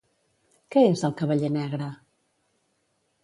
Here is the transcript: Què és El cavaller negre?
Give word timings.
Què 0.75 0.81
és 0.93 1.03
El 1.09 1.13
cavaller 1.19 1.51
negre? 1.57 1.89